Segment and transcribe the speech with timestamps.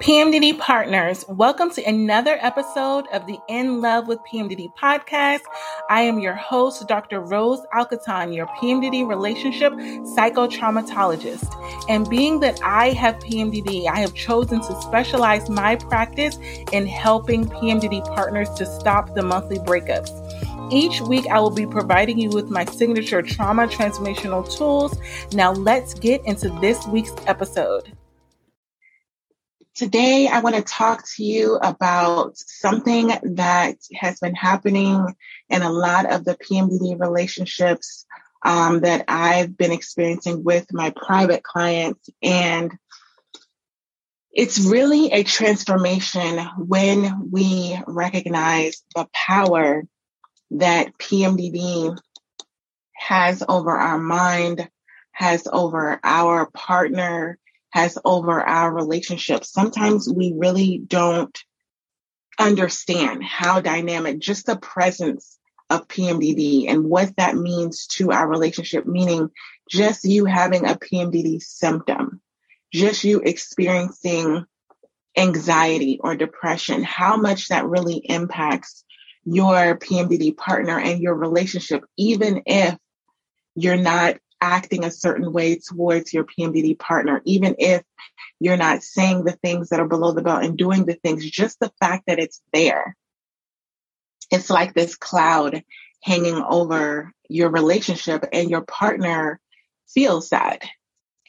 [0.00, 5.40] PMDD partners, welcome to another episode of the In Love with PMDD podcast.
[5.90, 7.20] I am your host, Dr.
[7.20, 11.52] Rose Alcaton, your PMDD relationship psychotraumatologist.
[11.88, 16.38] And being that I have PMDD, I have chosen to specialize my practice
[16.72, 20.12] in helping PMDD partners to stop the monthly breakups.
[20.72, 24.96] Each week, I will be providing you with my signature trauma transformational tools.
[25.32, 27.97] Now, let's get into this week's episode.
[29.78, 35.14] Today, I want to talk to you about something that has been happening
[35.48, 38.04] in a lot of the PMDD relationships
[38.44, 42.10] um, that I've been experiencing with my private clients.
[42.20, 42.76] And
[44.32, 49.84] it's really a transformation when we recognize the power
[50.50, 51.96] that PMDD
[52.96, 54.68] has over our mind,
[55.12, 57.38] has over our partner,
[57.70, 59.52] has over our relationships.
[59.52, 61.36] Sometimes we really don't
[62.38, 65.38] understand how dynamic just the presence
[65.70, 69.30] of PMDD and what that means to our relationship, meaning
[69.68, 72.22] just you having a PMDD symptom,
[72.72, 74.46] just you experiencing
[75.16, 78.84] anxiety or depression, how much that really impacts
[79.24, 82.76] your PMDD partner and your relationship, even if
[83.54, 87.82] you're not acting a certain way towards your PMDD partner, even if
[88.40, 91.58] you're not saying the things that are below the belt and doing the things, just
[91.60, 92.96] the fact that it's there.
[94.30, 95.62] It's like this cloud
[96.02, 99.40] hanging over your relationship and your partner
[99.88, 100.62] feels that.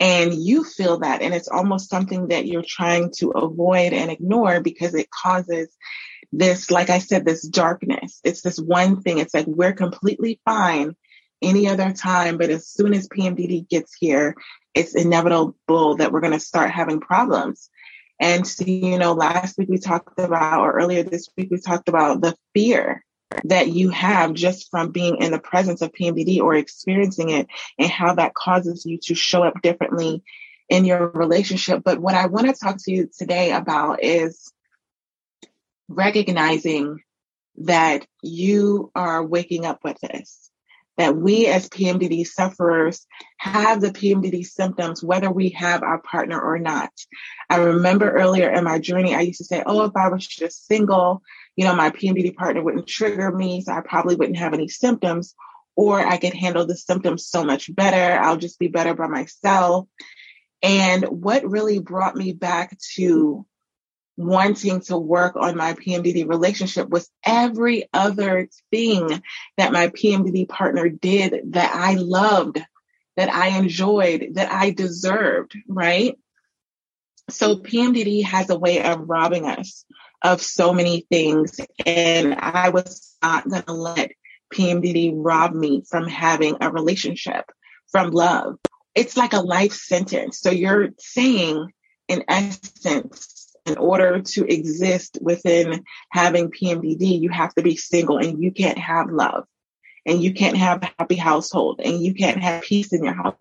[0.01, 4.61] And you feel that and it's almost something that you're trying to avoid and ignore
[4.61, 5.67] because it causes
[6.31, 8.21] this like i said this darkness.
[8.23, 9.17] It's this one thing.
[9.17, 10.95] It's like we're completely fine
[11.41, 12.37] any other time.
[12.37, 14.35] But as soon as PMDD gets here,
[14.73, 17.69] it's inevitable that we're going to start having problems.
[18.19, 21.87] And so, you know, last week we talked about, or earlier this week, we talked
[21.87, 23.05] about the fear
[23.45, 27.47] that you have just from being in the presence of PMDD or experiencing it
[27.77, 30.23] and how that causes you to show up differently
[30.67, 31.81] in your relationship.
[31.83, 34.51] But what I want to talk to you today about is
[35.87, 36.99] recognizing
[37.57, 40.49] that you are waking up with this
[40.99, 46.59] that we as PMDD sufferers have the PMDD symptoms, whether we have our partner or
[46.59, 46.91] not.
[47.49, 50.67] I remember earlier in my journey, I used to say, oh, if I was just
[50.67, 51.21] single,
[51.55, 55.35] you know, my PMDD partner wouldn't trigger me, so I probably wouldn't have any symptoms,
[55.73, 58.21] or I could handle the symptoms so much better.
[58.21, 59.87] I'll just be better by myself.
[60.61, 63.45] And what really brought me back to
[64.19, 69.21] wanting to work on my PMDD relationship was every other thing
[69.57, 72.61] that my PMDD partner did that I loved,
[73.15, 76.17] that I enjoyed, that I deserved, right?
[77.29, 79.85] So PMDD has a way of robbing us
[80.21, 81.57] of so many things.
[81.85, 84.11] And I was not going to let
[84.53, 87.45] PMDD rob me from having a relationship,
[87.89, 88.57] from love.
[88.95, 90.41] It's like a life sentence.
[90.41, 91.71] So you're saying,
[92.09, 93.38] in essence,
[93.69, 98.77] in order to exist within having PMDD, you have to be single and you can't
[98.77, 99.45] have love
[100.05, 103.35] and you can't have a happy household and you can't have peace in your house.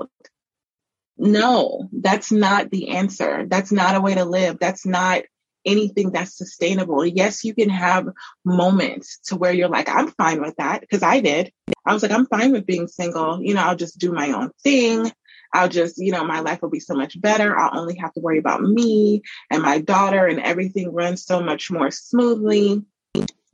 [1.16, 3.46] No, that's not the answer.
[3.48, 4.58] That's not a way to live.
[4.60, 5.22] That's not
[5.64, 7.04] anything that's sustainable.
[7.04, 8.08] Yes, you can have
[8.44, 11.52] moments to where you're like, I'm fine with that because I did.
[11.84, 13.42] I was like, I'm fine with being single.
[13.42, 15.10] You know, I'll just do my own thing.
[15.52, 17.58] I'll just, you know, my life will be so much better.
[17.58, 21.70] I'll only have to worry about me and my daughter and everything runs so much
[21.70, 22.84] more smoothly.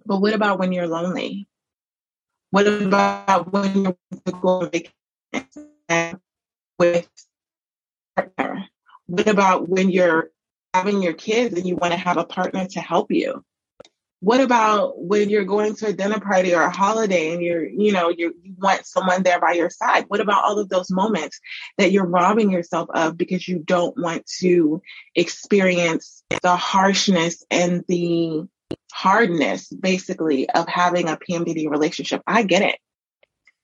[0.06, 1.49] But what about when you're lonely?
[2.50, 3.97] What about when you're
[4.41, 6.21] going vacation
[6.78, 7.09] with
[8.16, 8.66] partner?
[9.06, 10.31] What about when you're
[10.72, 13.44] having your kids and you want to have a partner to help you?
[14.24, 17.92] What about when you're going to a dinner party or a holiday and you're, you
[17.92, 20.06] know, you want someone there by your side?
[20.08, 21.38] What about all of those moments
[21.76, 24.80] that you're robbing yourself of because you don't want to
[25.14, 28.49] experience the harshness and the
[28.90, 32.22] hardness, basically, of having a PMDD relationship?
[32.26, 32.78] I get it.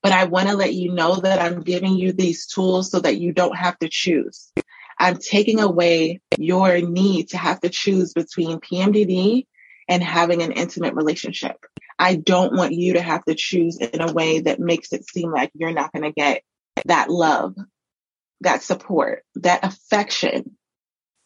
[0.03, 3.19] But I want to let you know that I'm giving you these tools so that
[3.19, 4.53] you don't have to choose.
[4.99, 9.47] I'm taking away your need to have to choose between PMDD
[9.91, 11.57] and having an intimate relationship.
[11.99, 15.33] I don't want you to have to choose in a way that makes it seem
[15.33, 16.43] like you're not going to get
[16.87, 17.57] that love,
[18.41, 20.57] that support, that affection.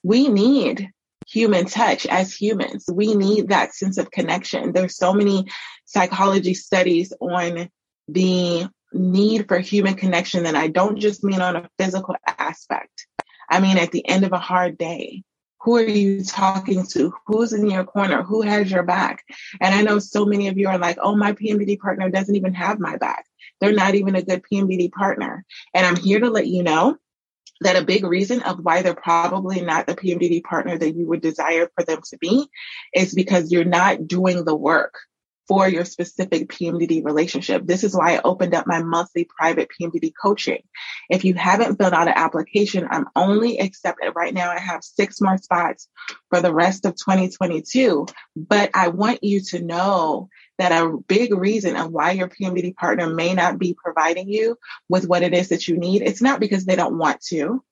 [0.03, 0.91] We need
[1.29, 2.87] human touch as humans.
[2.93, 4.73] We need that sense of connection.
[4.73, 5.47] There's so many
[5.85, 7.69] psychology studies on
[8.09, 13.07] the need for human connection and I don't just mean on a physical aspect.
[13.51, 15.25] I mean at the end of a hard day
[15.65, 17.15] Who are you talking to?
[17.27, 18.23] Who's in your corner?
[18.23, 19.25] Who has your back?
[19.63, 22.53] And I know so many of you are like, oh, my PMDD partner doesn't even
[22.53, 23.25] have my back.
[23.61, 25.43] They're not even a good PMDD partner.
[25.73, 26.99] And I'm here to let you know
[27.63, 31.23] that a big reason of why they're probably not the PMDD partner that you would
[31.23, 32.47] desire for them to be
[32.93, 34.95] is because you're not doing the work
[35.47, 37.67] for your specific PMDD relationship.
[37.67, 40.63] This is why I opened up my monthly private PMDD coaching.
[41.11, 44.51] If you haven't filled out an application, I'm only accepted right now.
[44.51, 45.89] I have six more spots
[46.31, 48.07] for the rest of 2022,
[48.37, 53.09] but I want you to know that a big reason of why your PMDD partner
[53.09, 54.57] may not be providing you
[54.89, 57.63] with what it is that you need, it's not because they don't want to.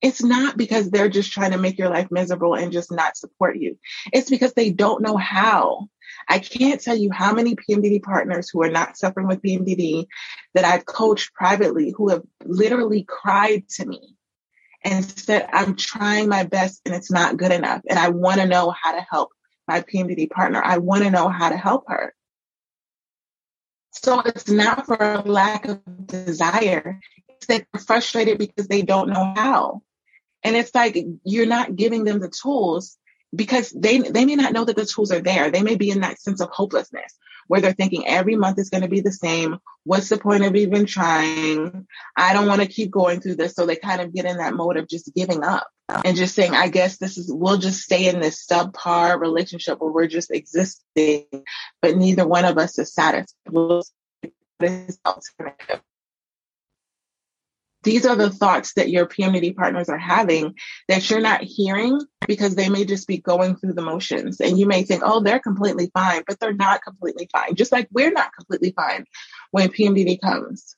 [0.00, 3.56] It's not because they're just trying to make your life miserable and just not support
[3.58, 3.78] you.
[4.12, 5.88] It's because they don't know how.
[6.28, 10.06] I can't tell you how many PMDD partners who are not suffering with PMDD
[10.54, 14.16] that I've coached privately who have literally cried to me
[14.84, 17.82] and said, I'm trying my best and it's not good enough.
[17.88, 19.30] And I want to know how to help
[19.66, 20.62] my PMDD partner.
[20.64, 22.14] I want to know how to help her.
[23.92, 27.00] So it's not for a lack of desire.
[27.28, 29.82] It's that they're frustrated because they don't know how.
[30.48, 32.96] And it's like you're not giving them the tools
[33.34, 35.50] because they they may not know that the tools are there.
[35.50, 37.14] They may be in that sense of hopelessness
[37.48, 39.58] where they're thinking every month is going to be the same.
[39.84, 41.86] What's the point of even trying?
[42.16, 43.54] I don't want to keep going through this.
[43.54, 45.66] So they kind of get in that mode of just giving up
[46.04, 49.90] and just saying, I guess this is, we'll just stay in this subpar relationship where
[49.90, 51.24] we're just existing,
[51.80, 53.24] but neither one of us is satisfied.
[57.84, 60.54] These are the thoughts that your PMDD partners are having
[60.88, 64.40] that you're not hearing because they may just be going through the motions.
[64.40, 67.54] And you may think, oh, they're completely fine, but they're not completely fine.
[67.54, 69.04] Just like we're not completely fine
[69.52, 70.76] when PMDD comes.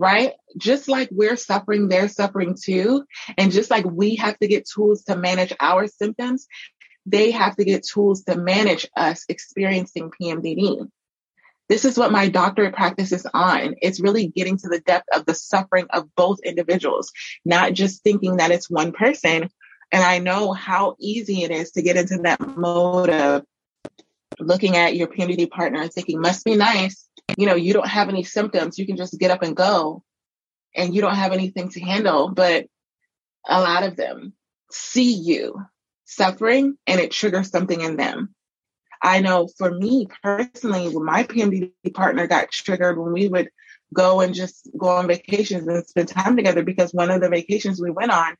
[0.00, 0.32] Right?
[0.56, 3.04] Just like we're suffering, they're suffering too.
[3.36, 6.46] And just like we have to get tools to manage our symptoms,
[7.04, 10.88] they have to get tools to manage us experiencing PMDD.
[11.68, 13.74] This is what my doctorate practice is on.
[13.82, 17.12] It's really getting to the depth of the suffering of both individuals,
[17.44, 19.50] not just thinking that it's one person.
[19.92, 23.44] And I know how easy it is to get into that mode of
[24.38, 27.08] looking at your PMDD partner and thinking, must be nice.
[27.36, 28.78] You know, you don't have any symptoms.
[28.78, 30.02] You can just get up and go
[30.74, 32.30] and you don't have anything to handle.
[32.30, 32.66] But
[33.46, 34.34] a lot of them
[34.70, 35.62] see you
[36.04, 38.34] suffering and it triggers something in them.
[39.02, 43.48] I know for me personally, when my PMDD partner got triggered when we would
[43.94, 47.80] go and just go on vacations and spend time together because one of the vacations
[47.80, 48.36] we went on,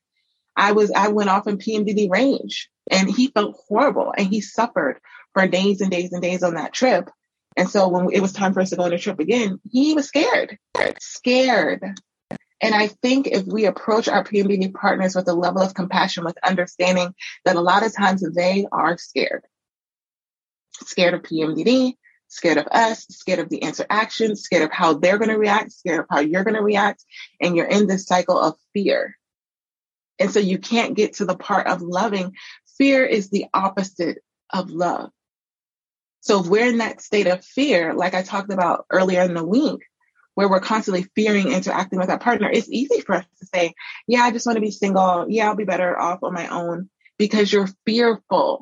[0.56, 5.00] I was I went off in PMDD range and he felt horrible and he suffered
[5.32, 7.08] for days and days and days on that trip.
[7.56, 9.94] And so when it was time for us to go on a trip again, he
[9.94, 10.58] was scared,
[11.00, 11.82] scared.
[12.60, 16.36] And I think if we approach our PMDD partners with a level of compassion, with
[16.44, 17.14] understanding
[17.44, 19.44] that a lot of times they are scared
[20.86, 21.94] scared of PMDD,
[22.28, 26.00] scared of us, scared of the interaction, scared of how they're going to react, scared
[26.00, 27.04] of how you're going to react.
[27.40, 29.16] And you're in this cycle of fear.
[30.18, 32.34] And so you can't get to the part of loving.
[32.76, 34.18] Fear is the opposite
[34.52, 35.10] of love.
[36.20, 39.44] So if we're in that state of fear, like I talked about earlier in the
[39.44, 39.80] week,
[40.34, 43.74] where we're constantly fearing interacting with our partner, it's easy for us to say,
[44.06, 45.26] yeah, I just want to be single.
[45.28, 48.60] Yeah, I'll be better off on my own because you're fearful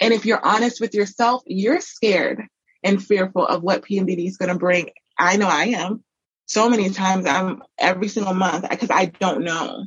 [0.00, 2.42] and if you're honest with yourself, you're scared
[2.82, 4.90] and fearful of what PMDD is going to bring.
[5.18, 6.04] I know I am.
[6.46, 9.84] So many times I'm every single month because I don't know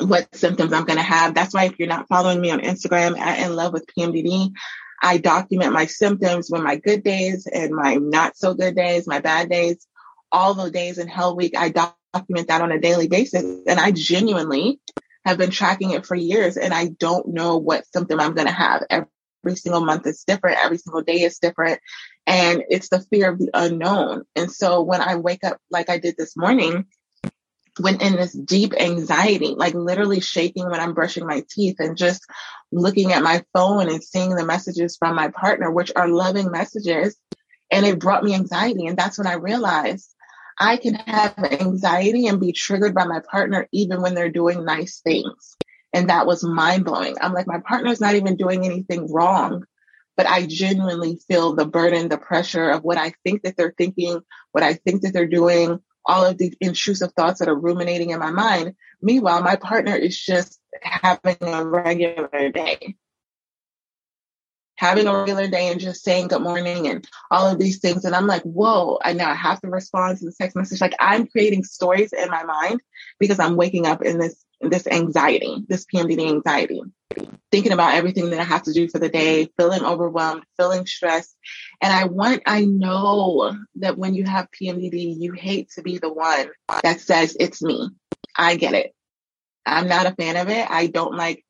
[0.00, 1.34] what symptoms I'm going to have.
[1.34, 4.52] That's why if you're not following me on Instagram at In Love with PMDD,
[5.02, 9.20] I document my symptoms when my good days and my not so good days, my
[9.20, 9.86] bad days,
[10.32, 11.54] all the days in Hell Week.
[11.56, 13.44] I document that on a daily basis.
[13.66, 14.80] And I genuinely
[15.24, 18.52] have been tracking it for years and I don't know what symptom I'm going to
[18.52, 19.08] have every
[19.44, 20.58] every single month is different.
[20.62, 21.80] Every single day is different.
[22.26, 24.24] And it's the fear of the unknown.
[24.34, 26.86] And so when I wake up like I did this morning,
[27.80, 32.24] when in this deep anxiety, like literally shaking when I'm brushing my teeth and just
[32.72, 37.16] looking at my phone and seeing the messages from my partner, which are loving messages.
[37.70, 38.86] And it brought me anxiety.
[38.86, 40.14] And that's when I realized
[40.58, 45.00] I can have anxiety and be triggered by my partner even when they're doing nice
[45.00, 45.56] things.
[45.94, 47.14] And that was mind blowing.
[47.20, 49.64] I'm like, my partner's not even doing anything wrong,
[50.16, 54.20] but I genuinely feel the burden, the pressure of what I think that they're thinking,
[54.50, 58.18] what I think that they're doing, all of the intrusive thoughts that are ruminating in
[58.18, 58.74] my mind.
[59.00, 62.96] Meanwhile, my partner is just having a regular day.
[64.76, 68.04] Having a regular day and just saying good morning and all of these things.
[68.04, 70.80] And I'm like, whoa, I now I have to respond to the text message.
[70.80, 72.80] Like I'm creating stories in my mind
[73.18, 76.80] because I'm waking up in this this anxiety, this PMDD anxiety,
[77.50, 81.36] thinking about everything that I have to do for the day, feeling overwhelmed, feeling stressed.
[81.80, 86.12] And I want, I know that when you have PMDD, you hate to be the
[86.12, 86.48] one
[86.82, 87.90] that says it's me.
[88.36, 88.94] I get it.
[89.66, 90.68] I'm not a fan of it.
[90.68, 91.44] I don't like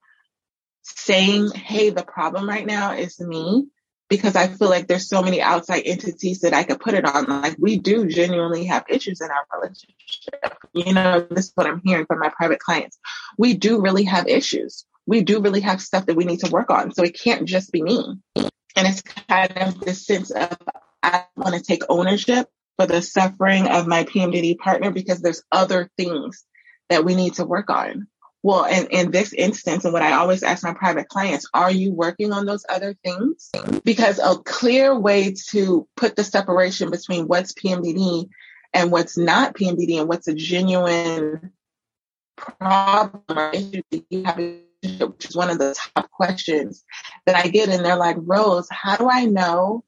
[0.84, 3.66] saying, Hey, the problem right now is me
[4.08, 7.24] because I feel like there's so many outside entities that I could put it on.
[7.24, 10.56] Like we do genuinely have issues in our relationship.
[10.72, 12.98] You know, this is what I'm hearing from my private clients.
[13.38, 14.84] We do really have issues.
[15.06, 16.92] We do really have stuff that we need to work on.
[16.92, 18.18] So it can't just be me.
[18.36, 20.56] And it's kind of this sense of
[21.02, 25.90] I want to take ownership for the suffering of my PMDD partner because there's other
[25.96, 26.44] things
[26.88, 28.08] that we need to work on.
[28.44, 31.94] Well, in, in this instance, and what I always ask my private clients, are you
[31.94, 33.50] working on those other things?
[33.84, 38.28] Because a clear way to put the separation between what's PMDD
[38.74, 41.52] and what's not PMDD and what's a genuine
[42.36, 46.84] problem or issue that you have, which is one of the top questions
[47.24, 47.70] that I get.
[47.70, 49.84] And they're like, Rose, how do I know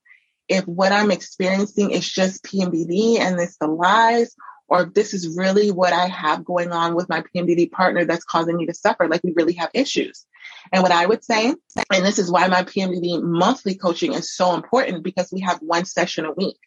[0.49, 4.35] if what I'm experiencing is just PMDD and it's the lies
[4.69, 8.57] or this is really what I have going on with my PMDD partner that's causing
[8.57, 10.27] me to suffer, like we really have issues.
[10.73, 14.55] And what I would say, and this is why my PMDD monthly coaching is so
[14.55, 16.59] important because we have one session a week.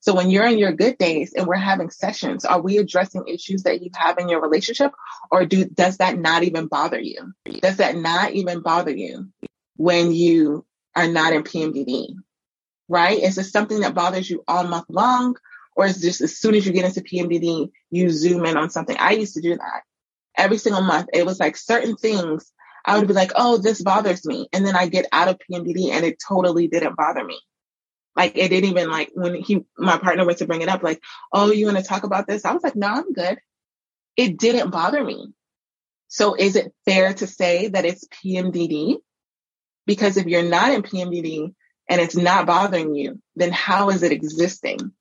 [0.00, 3.62] So when you're in your good days and we're having sessions, are we addressing issues
[3.62, 4.92] that you have in your relationship
[5.30, 7.32] or do, does that not even bother you?
[7.62, 9.30] Does that not even bother you
[9.76, 12.14] when you are not in PMDD?
[12.88, 13.22] Right?
[13.22, 15.36] Is this something that bothers you all month long?
[15.74, 18.96] Or it's just as soon as you get into PMDD, you zoom in on something.
[18.98, 19.82] I used to do that
[20.36, 21.08] every single month.
[21.12, 22.52] It was like certain things
[22.84, 24.48] I would be like, oh, this bothers me.
[24.52, 27.40] And then I get out of PMDD and it totally didn't bother me.
[28.14, 31.00] Like it didn't even like when he, my partner went to bring it up, like,
[31.32, 32.44] oh, you want to talk about this?
[32.44, 33.38] I was like, no, I'm good.
[34.16, 35.32] It didn't bother me.
[36.08, 38.98] So is it fair to say that it's PMDD?
[39.86, 41.54] Because if you're not in PMDD
[41.88, 44.92] and it's not bothering you, then how is it existing?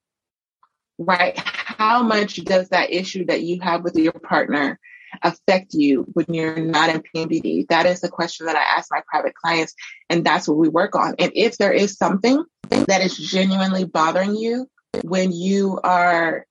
[1.06, 1.38] Right?
[1.38, 4.80] How much does that issue that you have with your partner
[5.22, 7.68] affect you when you're not in PMDD?
[7.68, 9.74] That is the question that I ask my private clients,
[10.10, 11.16] and that's what we work on.
[11.20, 14.68] And if there is something that is genuinely bothering you
[15.04, 16.46] when you are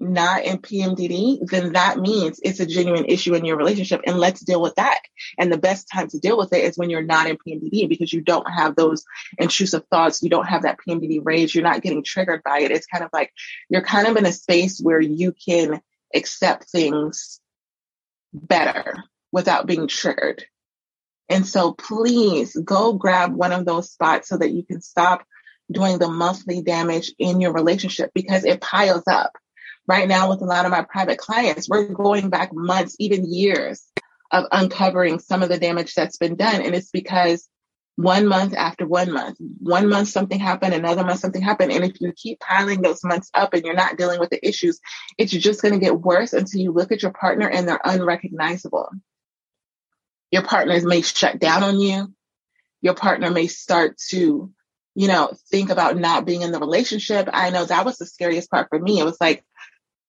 [0.00, 4.40] not in PMDD, then that means it's a genuine issue in your relationship and let's
[4.40, 5.00] deal with that.
[5.38, 8.12] And the best time to deal with it is when you're not in PMDD because
[8.12, 9.04] you don't have those
[9.38, 10.22] intrusive thoughts.
[10.22, 11.54] You don't have that PMDD rage.
[11.54, 12.70] You're not getting triggered by it.
[12.70, 13.30] It's kind of like
[13.68, 15.80] you're kind of in a space where you can
[16.14, 17.40] accept things
[18.32, 20.44] better without being triggered.
[21.28, 25.24] And so please go grab one of those spots so that you can stop
[25.70, 29.36] doing the monthly damage in your relationship because it piles up
[29.86, 33.84] right now with a lot of my private clients, we're going back months, even years
[34.30, 36.62] of uncovering some of the damage that's been done.
[36.62, 37.48] And it's because
[37.96, 41.72] one month after one month, one month something happened, another month something happened.
[41.72, 44.80] And if you keep piling those months up and you're not dealing with the issues,
[45.18, 48.88] it's just going to get worse until you look at your partner and they're unrecognizable.
[50.30, 52.14] Your partners may shut down on you.
[52.80, 54.50] Your partner may start to,
[54.94, 57.28] you know, think about not being in the relationship.
[57.32, 59.00] I know that was the scariest part for me.
[59.00, 59.44] It was like,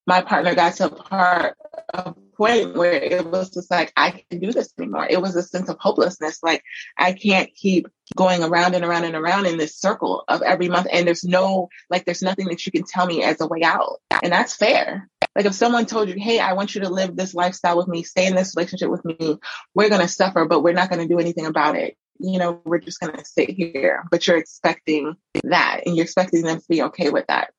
[0.07, 1.55] my partner got to a part
[1.93, 5.07] a point where it was just like I can't do this anymore.
[5.09, 6.39] It was a sense of hopelessness.
[6.41, 6.63] Like
[6.97, 10.87] I can't keep going around and around and around in this circle of every month
[10.91, 13.97] and there's no like there's nothing that you can tell me as a way out.
[14.23, 15.09] And that's fair.
[15.35, 18.03] Like if someone told you, Hey, I want you to live this lifestyle with me,
[18.03, 19.37] stay in this relationship with me,
[19.75, 21.95] we're gonna suffer, but we're not gonna do anything about it.
[22.19, 24.03] You know, we're just gonna sit here.
[24.09, 27.51] But you're expecting that and you're expecting them to be okay with that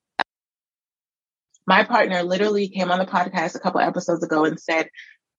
[1.67, 4.89] my partner literally came on the podcast a couple episodes ago and said,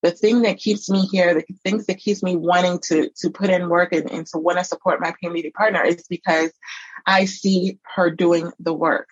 [0.03, 3.49] the thing that keeps me here, the things that keeps me wanting to to put
[3.49, 6.51] in work and, and to want to support my PMDD partner is because
[7.05, 9.07] I see her doing the work.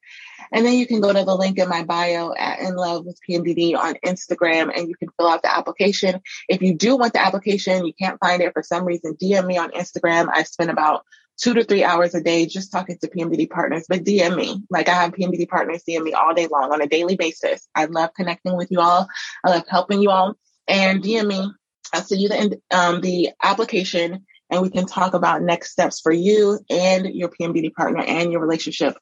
[0.52, 3.18] And then you can go to the link in my bio at In Love with
[3.28, 6.20] PMDD on Instagram and you can fill out the application.
[6.48, 9.56] If you do want the application, you can't find it for some reason, DM me
[9.56, 10.28] on Instagram.
[10.32, 11.04] I spend about
[11.40, 14.62] two to three hours a day just talking to PMDD partners, but DM me.
[14.70, 17.66] Like I have PMDD partners DM me all day long on a daily basis.
[17.74, 19.08] I love connecting with you all.
[19.44, 20.34] I love helping you all
[20.68, 21.50] and DM me.
[21.94, 26.12] I'll send you the, um, the application and we can talk about next steps for
[26.12, 28.96] you and your PMDD partner and your relationship.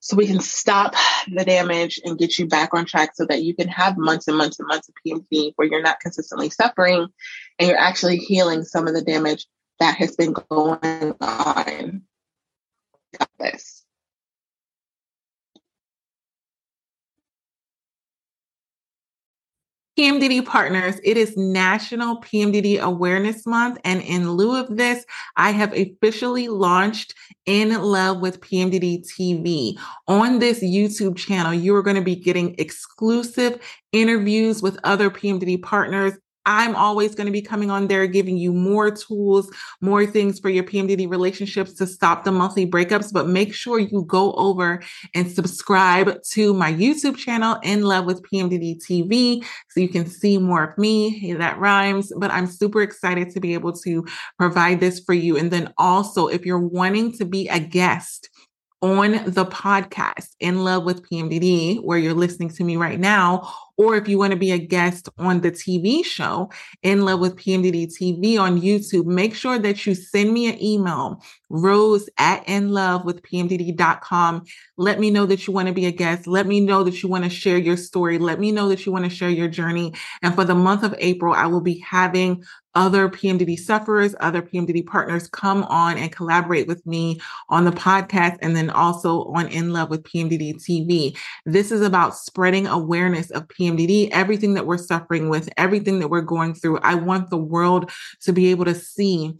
[0.00, 0.94] So we can stop
[1.26, 4.36] the damage and get you back on track so that you can have months and
[4.36, 7.08] months and months of PMDD where you're not consistently suffering
[7.58, 9.46] and you're actually healing some of the damage
[9.80, 12.02] that has been going on.
[13.38, 13.84] This.
[19.98, 23.78] PMDD partners, it is National PMDD Awareness Month.
[23.84, 25.04] And in lieu of this,
[25.36, 27.14] I have officially launched
[27.46, 29.76] In Love with PMDD TV.
[30.06, 35.62] On this YouTube channel, you are going to be getting exclusive interviews with other PMDD
[35.62, 36.12] partners
[36.48, 39.50] I'm always going to be coming on there, giving you more tools,
[39.82, 43.12] more things for your PMDD relationships to stop the monthly breakups.
[43.12, 44.82] But make sure you go over
[45.14, 50.38] and subscribe to my YouTube channel, In Love with PMDD TV, so you can see
[50.38, 51.10] more of me.
[51.10, 54.06] Hey, that rhymes, but I'm super excited to be able to
[54.38, 55.36] provide this for you.
[55.36, 58.30] And then also, if you're wanting to be a guest,
[58.80, 63.94] on the podcast in love with PMDD, where you're listening to me right now, or
[63.94, 66.50] if you want to be a guest on the TV show,
[66.82, 71.22] In Love with PMDD TV on YouTube, make sure that you send me an email,
[71.48, 74.44] rose at inlovewithpmdd.com.
[74.76, 76.26] Let me know that you want to be a guest.
[76.26, 78.18] Let me know that you want to share your story.
[78.18, 79.94] Let me know that you want to share your journey.
[80.22, 82.42] And for the month of April, I will be having
[82.78, 88.38] other PMDD sufferers, other PMDD partners come on and collaborate with me on the podcast
[88.40, 91.16] and then also on In Love with PMDD TV.
[91.44, 93.48] This is about spreading awareness of
[94.12, 96.78] Everything that we're suffering with, everything that we're going through.
[96.78, 97.90] I want the world
[98.22, 99.34] to be able to see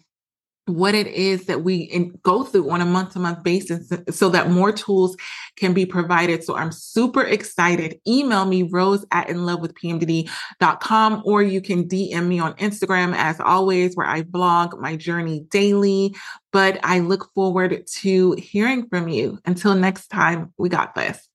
[0.69, 4.29] what it is that we go through on a month to month basis uh, so
[4.29, 5.17] that more tools
[5.57, 6.45] can be provided.
[6.45, 7.99] So I'm super excited.
[8.07, 14.07] Email me rose at inlovewithpmdd.com or you can DM me on Instagram as always, where
[14.07, 16.15] I blog my journey daily.
[16.53, 19.39] But I look forward to hearing from you.
[19.45, 21.28] Until next time, we got this.